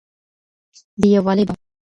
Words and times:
د 1.01 1.01
يووالي 1.13 1.43
باب. 1.47 1.57